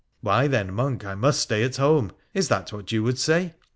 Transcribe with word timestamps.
Why 0.21 0.47
then, 0.47 0.73
monk, 0.73 1.05
I 1.05 1.13
must 1.13 1.41
stay 1.41 1.63
at 1.63 1.75
home. 1.77 2.11
Is 2.33 2.47
that 2.47 2.73
what 2.73 2.91
you 2.91 3.03
would 3.03 3.19
say 3.19 3.53